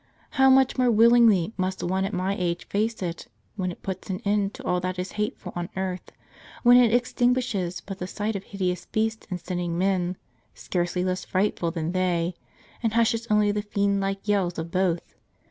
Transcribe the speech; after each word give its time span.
How 0.31 0.49
much 0.49 0.79
more 0.79 0.89
willingly 0.89 1.53
must 1.57 1.83
one 1.83 2.05
at 2.05 2.11
my 2.11 2.35
age 2.35 2.67
face 2.69 3.03
it, 3.03 3.27
when 3.55 3.71
it 3.71 3.83
puts 3.83 4.09
an 4.09 4.19
end 4.25 4.55
to 4.55 4.63
all 4.65 4.79
that 4.79 4.97
is 4.97 5.11
hateful 5.11 5.53
on 5.55 5.69
earth, 5.77 6.11
when 6.63 6.75
it 6.77 6.91
extinguishes 6.91 7.81
but 7.81 7.99
the 7.99 8.07
sight 8.07 8.35
of 8.35 8.45
hideous 8.45 8.87
beasts 8.87 9.27
and 9.29 9.39
sinning 9.39 9.77
men, 9.77 10.17
scarcely 10.55 11.03
less 11.03 11.23
frightful 11.23 11.69
than 11.69 11.91
they, 11.91 12.33
and 12.81 12.93
hushes 12.93 13.27
only 13.29 13.51
the 13.51 13.61
fiend 13.61 14.01
like 14.01 14.27
yells 14.27 14.57
of 14.57 14.71
both 14.71 15.13